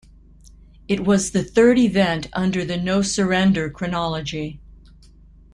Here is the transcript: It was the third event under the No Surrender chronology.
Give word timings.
It 0.87 1.05
was 1.05 1.29
the 1.29 1.43
third 1.43 1.77
event 1.77 2.27
under 2.33 2.65
the 2.65 2.75
No 2.75 3.03
Surrender 3.03 3.69
chronology. 3.69 4.59